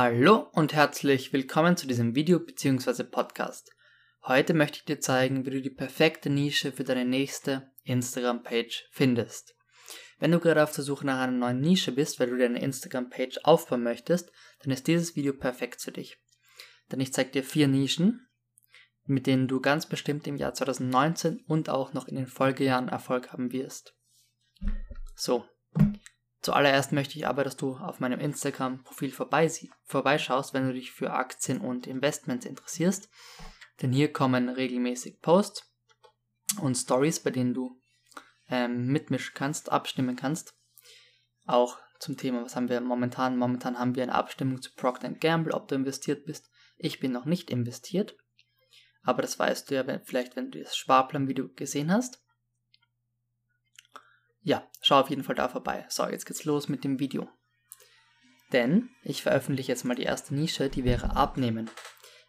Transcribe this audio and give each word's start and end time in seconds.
Hallo 0.00 0.48
und 0.52 0.74
herzlich 0.74 1.32
willkommen 1.32 1.76
zu 1.76 1.88
diesem 1.88 2.14
Video 2.14 2.38
bzw. 2.38 3.02
Podcast. 3.02 3.74
Heute 4.22 4.54
möchte 4.54 4.78
ich 4.78 4.84
dir 4.84 5.00
zeigen, 5.00 5.44
wie 5.44 5.50
du 5.50 5.60
die 5.60 5.70
perfekte 5.70 6.30
Nische 6.30 6.70
für 6.70 6.84
deine 6.84 7.04
nächste 7.04 7.72
Instagram-Page 7.82 8.90
findest. 8.92 9.56
Wenn 10.20 10.30
du 10.30 10.38
gerade 10.38 10.62
auf 10.62 10.72
der 10.72 10.84
Suche 10.84 11.04
nach 11.04 11.18
einer 11.18 11.32
neuen 11.32 11.60
Nische 11.60 11.90
bist, 11.90 12.20
weil 12.20 12.30
du 12.30 12.38
deine 12.38 12.62
Instagram-Page 12.62 13.40
aufbauen 13.42 13.82
möchtest, 13.82 14.30
dann 14.60 14.70
ist 14.70 14.86
dieses 14.86 15.16
Video 15.16 15.32
perfekt 15.32 15.82
für 15.82 15.90
dich. 15.90 16.16
Denn 16.92 17.00
ich 17.00 17.12
zeige 17.12 17.32
dir 17.32 17.42
vier 17.42 17.66
Nischen, 17.66 18.24
mit 19.04 19.26
denen 19.26 19.48
du 19.48 19.60
ganz 19.60 19.86
bestimmt 19.86 20.28
im 20.28 20.36
Jahr 20.36 20.54
2019 20.54 21.40
und 21.48 21.70
auch 21.70 21.92
noch 21.92 22.06
in 22.06 22.14
den 22.14 22.28
Folgejahren 22.28 22.88
Erfolg 22.88 23.32
haben 23.32 23.50
wirst. 23.50 23.96
So, 25.16 25.44
Zuallererst 26.40 26.92
möchte 26.92 27.18
ich 27.18 27.26
aber, 27.26 27.42
dass 27.42 27.56
du 27.56 27.76
auf 27.76 28.00
meinem 28.00 28.20
Instagram-Profil 28.20 29.12
vorbeischaust, 29.12 30.54
wenn 30.54 30.66
du 30.66 30.72
dich 30.72 30.92
für 30.92 31.12
Aktien 31.12 31.60
und 31.60 31.86
Investments 31.86 32.46
interessierst. 32.46 33.08
Denn 33.82 33.92
hier 33.92 34.12
kommen 34.12 34.48
regelmäßig 34.48 35.20
Posts 35.20 35.64
und 36.60 36.76
Stories, 36.76 37.20
bei 37.20 37.30
denen 37.30 37.54
du 37.54 37.80
ähm, 38.48 38.86
mitmischen 38.86 39.34
kannst, 39.34 39.70
abstimmen 39.70 40.16
kannst. 40.16 40.54
Auch 41.46 41.78
zum 41.98 42.16
Thema, 42.16 42.44
was 42.44 42.54
haben 42.54 42.68
wir 42.68 42.80
momentan? 42.80 43.36
Momentan 43.36 43.78
haben 43.78 43.96
wir 43.96 44.04
eine 44.04 44.14
Abstimmung 44.14 44.62
zu 44.62 44.72
Procter 44.74 45.10
Gamble, 45.10 45.54
ob 45.54 45.68
du 45.68 45.74
investiert 45.74 46.24
bist. 46.24 46.48
Ich 46.76 47.00
bin 47.00 47.10
noch 47.10 47.24
nicht 47.24 47.50
investiert, 47.50 48.16
aber 49.02 49.22
das 49.22 49.38
weißt 49.38 49.70
du 49.70 49.74
ja 49.74 50.00
vielleicht, 50.04 50.36
wenn 50.36 50.50
du 50.50 50.62
das 50.62 50.76
Sparplan-Video 50.76 51.48
gesehen 51.54 51.92
hast. 51.92 52.22
Ja, 54.42 54.66
schau 54.80 55.00
auf 55.00 55.10
jeden 55.10 55.24
Fall 55.24 55.34
da 55.34 55.48
vorbei. 55.48 55.84
So, 55.88 56.06
jetzt 56.06 56.26
geht's 56.26 56.44
los 56.44 56.68
mit 56.68 56.84
dem 56.84 56.98
Video. 56.98 57.28
Denn 58.52 58.88
ich 59.02 59.22
veröffentliche 59.22 59.72
jetzt 59.72 59.84
mal 59.84 59.94
die 59.94 60.04
erste 60.04 60.34
Nische, 60.34 60.70
die 60.70 60.84
wäre 60.84 61.16
Abnehmen. 61.16 61.70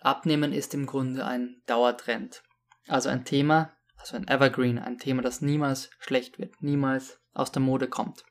Abnehmen 0.00 0.52
ist 0.52 0.74
im 0.74 0.86
Grunde 0.86 1.24
ein 1.24 1.62
Dauertrend. 1.66 2.42
Also 2.86 3.08
ein 3.08 3.24
Thema, 3.24 3.72
also 3.96 4.16
ein 4.16 4.28
Evergreen, 4.28 4.78
ein 4.78 4.98
Thema, 4.98 5.22
das 5.22 5.40
niemals 5.40 5.90
schlecht 5.98 6.38
wird, 6.38 6.62
niemals 6.62 7.20
aus 7.32 7.52
der 7.52 7.62
Mode 7.62 7.88
kommt. 7.88 8.24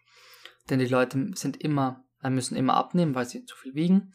Denn 0.70 0.80
die 0.80 0.86
Leute 0.86 1.32
sind 1.34 1.60
immer, 1.62 2.06
äh, 2.22 2.30
müssen 2.30 2.56
immer 2.56 2.76
abnehmen, 2.76 3.16
weil 3.16 3.26
sie 3.26 3.44
zu 3.46 3.58
viel 3.58 3.74
wiegen. 3.74 4.14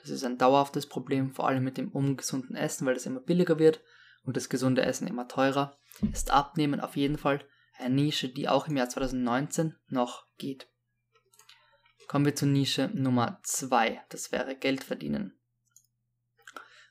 Das 0.00 0.10
ist 0.10 0.22
ein 0.22 0.38
dauerhaftes 0.38 0.86
Problem, 0.86 1.32
vor 1.32 1.48
allem 1.48 1.64
mit 1.64 1.76
dem 1.76 1.90
ungesunden 1.90 2.54
Essen, 2.54 2.86
weil 2.86 2.94
es 2.94 3.06
immer 3.06 3.20
billiger 3.20 3.58
wird 3.58 3.82
und 4.24 4.36
das 4.36 4.48
gesunde 4.48 4.82
Essen 4.82 5.08
immer 5.08 5.26
teurer. 5.26 5.76
Ist 6.12 6.30
Abnehmen 6.30 6.80
auf 6.80 6.96
jeden 6.96 7.18
Fall 7.18 7.44
Nische, 7.88 8.28
die 8.28 8.48
auch 8.48 8.68
im 8.68 8.76
Jahr 8.76 8.88
2019 8.88 9.76
noch 9.88 10.26
geht. 10.36 10.68
Kommen 12.08 12.24
wir 12.24 12.34
zur 12.34 12.48
Nische 12.48 12.90
Nummer 12.94 13.40
2, 13.42 14.02
das 14.08 14.32
wäre 14.32 14.56
Geld 14.56 14.82
verdienen. 14.82 15.38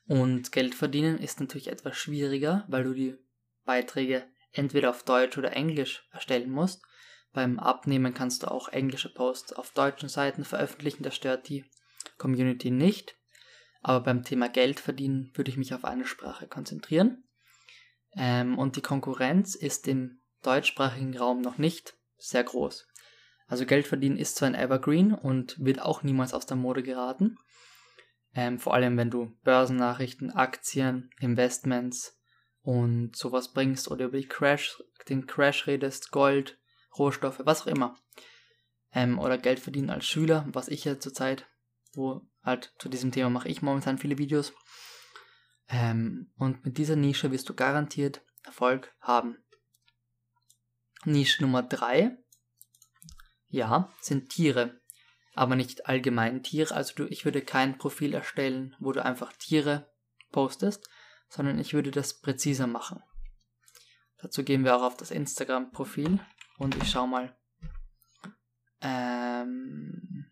Und 0.06 0.52
Geld 0.52 0.74
verdienen 0.74 1.18
ist 1.18 1.40
natürlich 1.40 1.68
etwas 1.68 1.96
schwieriger, 1.96 2.64
weil 2.68 2.84
du 2.84 2.94
die 2.94 3.18
Beiträge 3.64 4.26
entweder 4.52 4.90
auf 4.90 5.02
Deutsch 5.02 5.36
oder 5.36 5.52
Englisch 5.52 6.08
erstellen 6.12 6.50
musst. 6.50 6.82
Beim 7.32 7.58
Abnehmen 7.58 8.14
kannst 8.14 8.42
du 8.42 8.50
auch 8.50 8.68
englische 8.68 9.12
Posts 9.12 9.52
auf 9.52 9.72
deutschen 9.72 10.08
Seiten 10.08 10.44
veröffentlichen, 10.44 11.02
das 11.02 11.14
stört 11.14 11.48
die 11.48 11.64
Community 12.16 12.70
nicht. 12.70 13.16
Aber 13.82 14.00
beim 14.00 14.24
Thema 14.24 14.48
Geld 14.48 14.80
verdienen 14.80 15.30
würde 15.34 15.50
ich 15.50 15.56
mich 15.56 15.74
auf 15.74 15.84
eine 15.84 16.06
Sprache 16.06 16.48
konzentrieren. 16.48 17.24
Ähm, 18.16 18.58
und 18.58 18.76
die 18.76 18.82
Konkurrenz 18.82 19.54
ist 19.54 19.86
im 19.86 20.20
deutschsprachigen 20.48 21.14
Raum 21.14 21.42
noch 21.42 21.58
nicht 21.58 21.98
sehr 22.16 22.42
groß. 22.42 22.86
Also 23.48 23.66
Geld 23.66 23.86
verdienen 23.86 24.16
ist 24.16 24.36
zwar 24.36 24.48
ein 24.48 24.54
Evergreen 24.54 25.12
und 25.12 25.62
wird 25.62 25.82
auch 25.82 26.02
niemals 26.02 26.32
aus 26.32 26.46
der 26.46 26.56
Mode 26.56 26.82
geraten. 26.82 27.36
Ähm, 28.34 28.58
vor 28.58 28.72
allem 28.72 28.96
wenn 28.96 29.10
du 29.10 29.36
Börsennachrichten, 29.44 30.30
Aktien, 30.30 31.10
Investments 31.20 32.18
und 32.62 33.14
sowas 33.14 33.52
bringst 33.52 33.90
oder 33.90 34.06
über 34.06 34.20
Crash, 34.22 34.82
den 35.10 35.26
Crash 35.26 35.66
redest, 35.66 36.12
Gold, 36.12 36.58
Rohstoffe, 36.98 37.42
was 37.44 37.62
auch 37.62 37.66
immer. 37.66 37.98
Ähm, 38.92 39.18
oder 39.18 39.36
Geld 39.36 39.60
verdienen 39.60 39.90
als 39.90 40.06
Schüler, 40.06 40.46
was 40.48 40.68
ich 40.68 40.84
ja 40.84 40.98
zurzeit, 40.98 41.46
wo 41.92 42.22
halt 42.42 42.74
zu 42.78 42.88
diesem 42.88 43.12
Thema 43.12 43.28
mache 43.28 43.48
ich 43.48 43.60
momentan 43.60 43.98
viele 43.98 44.16
Videos. 44.16 44.54
Ähm, 45.68 46.32
und 46.38 46.64
mit 46.64 46.78
dieser 46.78 46.96
Nische 46.96 47.30
wirst 47.32 47.50
du 47.50 47.54
garantiert 47.54 48.22
Erfolg 48.44 48.94
haben. 49.00 49.36
Nische 51.04 51.42
Nummer 51.42 51.62
3, 51.62 52.16
ja, 53.48 53.92
sind 54.00 54.30
Tiere, 54.30 54.80
aber 55.34 55.56
nicht 55.56 55.86
allgemein 55.86 56.42
Tiere. 56.42 56.74
Also 56.74 56.94
du, 56.94 57.06
ich 57.06 57.24
würde 57.24 57.42
kein 57.42 57.78
Profil 57.78 58.14
erstellen, 58.14 58.76
wo 58.78 58.92
du 58.92 59.04
einfach 59.04 59.32
Tiere 59.32 59.90
postest, 60.30 60.88
sondern 61.28 61.58
ich 61.58 61.74
würde 61.74 61.90
das 61.90 62.20
präziser 62.20 62.66
machen. 62.66 63.02
Dazu 64.18 64.42
gehen 64.42 64.64
wir 64.64 64.76
auch 64.76 64.82
auf 64.82 64.96
das 64.96 65.10
Instagram-Profil 65.10 66.18
und 66.58 66.76
ich 66.76 66.90
schaue 66.90 67.08
mal. 67.08 67.36
Ähm, 68.80 70.30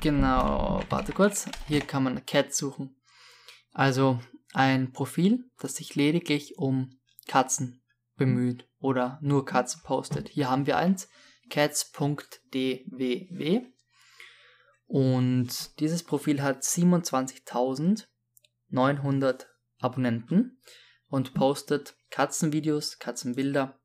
genau, 0.00 0.82
warte 0.88 1.12
kurz. 1.12 1.46
Hier 1.66 1.80
kann 1.80 2.04
man 2.04 2.24
Cat 2.24 2.54
suchen. 2.54 2.96
Also 3.72 4.20
ein 4.54 4.92
Profil, 4.92 5.50
das 5.58 5.74
sich 5.76 5.96
lediglich 5.96 6.56
um 6.56 6.95
Katzen 7.26 7.82
bemüht 8.16 8.68
oder 8.78 9.18
nur 9.22 9.44
Katzen 9.44 9.82
postet. 9.82 10.28
Hier 10.28 10.48
haben 10.50 10.66
wir 10.66 10.76
eins, 10.76 11.08
cats.dww. 11.50 13.66
Und 14.86 15.80
dieses 15.80 16.04
Profil 16.04 16.42
hat 16.42 16.62
27.900 16.62 19.46
Abonnenten 19.80 20.60
und 21.08 21.34
postet 21.34 21.96
Katzenvideos, 22.10 22.98
Katzenbilder, 22.98 23.78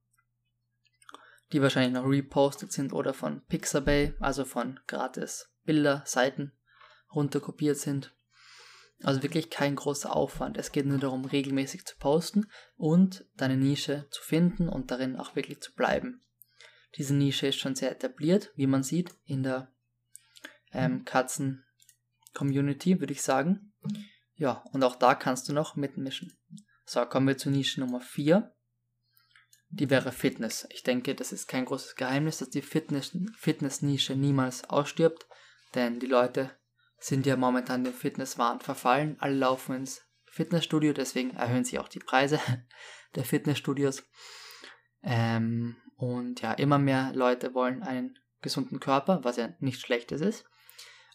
die 1.51 1.61
wahrscheinlich 1.61 1.93
noch 1.93 2.07
repostet 2.07 2.71
sind 2.71 2.93
oder 2.93 3.13
von 3.13 3.45
Pixabay, 3.47 4.15
also 4.19 4.45
von 4.45 4.79
gratis 4.87 5.53
Bilderseiten 5.63 6.53
runterkopiert 7.13 7.77
sind. 7.77 8.15
Also 9.03 9.23
wirklich 9.23 9.49
kein 9.49 9.75
großer 9.75 10.15
Aufwand. 10.15 10.57
Es 10.57 10.71
geht 10.71 10.85
nur 10.85 10.99
darum, 10.99 11.25
regelmäßig 11.25 11.85
zu 11.85 11.97
posten 11.97 12.45
und 12.75 13.25
deine 13.35 13.57
Nische 13.57 14.07
zu 14.11 14.21
finden 14.21 14.69
und 14.69 14.91
darin 14.91 15.15
auch 15.15 15.35
wirklich 15.35 15.61
zu 15.61 15.73
bleiben. 15.73 16.23
Diese 16.97 17.15
Nische 17.15 17.47
ist 17.47 17.57
schon 17.57 17.75
sehr 17.75 17.91
etabliert, 17.91 18.51
wie 18.55 18.67
man 18.67 18.83
sieht, 18.83 19.15
in 19.25 19.43
der 19.43 19.73
ähm, 20.71 21.05
Katzen-Community, 21.05 22.99
würde 22.99 23.13
ich 23.13 23.21
sagen. 23.21 23.73
Ja, 24.35 24.63
und 24.71 24.83
auch 24.83 24.95
da 24.95 25.15
kannst 25.15 25.47
du 25.49 25.53
noch 25.53 25.75
mitmischen. 25.75 26.37
So, 26.85 27.05
kommen 27.05 27.27
wir 27.27 27.37
zur 27.37 27.51
Nische 27.51 27.79
Nummer 27.79 28.01
4. 28.01 28.53
Die 29.69 29.89
wäre 29.89 30.11
Fitness. 30.11 30.67
Ich 30.71 30.83
denke, 30.83 31.15
das 31.15 31.31
ist 31.31 31.47
kein 31.47 31.65
großes 31.65 31.95
Geheimnis, 31.95 32.39
dass 32.39 32.49
die 32.49 32.61
Fitness-Nische 32.61 33.33
Fitness 33.37 33.81
niemals 33.81 34.69
ausstirbt, 34.69 35.27
denn 35.73 35.99
die 35.99 36.07
Leute 36.07 36.51
sind 37.01 37.25
ja 37.25 37.35
momentan 37.35 37.83
dem 37.83 37.93
Fitnesswahn 37.93 38.59
verfallen. 38.59 39.17
Alle 39.19 39.35
laufen 39.35 39.75
ins 39.75 40.01
Fitnessstudio, 40.27 40.93
deswegen 40.93 41.31
erhöhen 41.31 41.65
sich 41.65 41.79
auch 41.79 41.89
die 41.89 41.99
Preise 41.99 42.39
der 43.15 43.25
Fitnessstudios. 43.25 44.03
Ähm, 45.03 45.75
und 45.97 46.41
ja, 46.41 46.53
immer 46.53 46.77
mehr 46.77 47.11
Leute 47.13 47.53
wollen 47.53 47.83
einen 47.83 48.17
gesunden 48.41 48.79
Körper, 48.79 49.23
was 49.23 49.37
ja 49.37 49.49
nichts 49.59 49.81
Schlechtes 49.81 50.21
ist. 50.21 50.45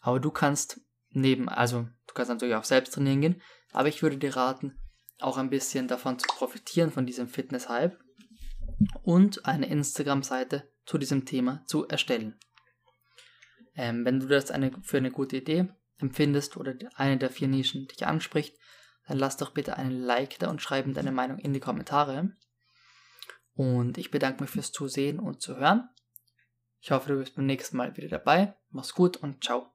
Aber 0.00 0.20
du 0.20 0.30
kannst 0.30 0.80
neben, 1.10 1.48
also 1.48 1.88
du 2.06 2.14
kannst 2.14 2.30
natürlich 2.30 2.56
auch 2.56 2.64
selbst 2.64 2.94
trainieren 2.94 3.20
gehen, 3.20 3.42
aber 3.72 3.88
ich 3.88 4.02
würde 4.02 4.18
dir 4.18 4.36
raten, 4.36 4.78
auch 5.18 5.38
ein 5.38 5.50
bisschen 5.50 5.88
davon 5.88 6.18
zu 6.18 6.26
profitieren, 6.26 6.90
von 6.90 7.06
diesem 7.06 7.28
Fitness-Hype 7.28 7.98
und 9.02 9.46
eine 9.46 9.66
Instagram-Seite 9.66 10.70
zu 10.84 10.98
diesem 10.98 11.24
Thema 11.24 11.64
zu 11.66 11.86
erstellen. 11.88 12.38
Ähm, 13.76 14.04
wenn 14.04 14.20
du 14.20 14.26
das 14.26 14.50
eine, 14.50 14.72
für 14.82 14.96
eine 14.96 15.10
gute 15.10 15.36
Idee 15.36 15.68
empfindest 15.98 16.56
oder 16.56 16.74
eine 16.94 17.18
der 17.18 17.30
vier 17.30 17.48
Nischen 17.48 17.86
dich 17.86 18.06
anspricht, 18.06 18.56
dann 19.06 19.18
lass 19.18 19.36
doch 19.36 19.50
bitte 19.50 19.76
einen 19.76 20.02
Like 20.02 20.38
da 20.38 20.50
und 20.50 20.60
schreib 20.60 20.92
deine 20.94 21.12
Meinung 21.12 21.38
in 21.38 21.52
die 21.52 21.60
Kommentare. 21.60 22.32
Und 23.54 23.96
ich 23.96 24.10
bedanke 24.10 24.42
mich 24.42 24.50
fürs 24.50 24.72
Zusehen 24.72 25.18
und 25.18 25.40
Zuhören. 25.40 25.88
Ich 26.80 26.90
hoffe, 26.90 27.08
du 27.12 27.18
bist 27.18 27.34
beim 27.34 27.46
nächsten 27.46 27.76
Mal 27.76 27.96
wieder 27.96 28.08
dabei. 28.08 28.54
Mach's 28.70 28.94
gut 28.94 29.16
und 29.16 29.42
ciao. 29.42 29.72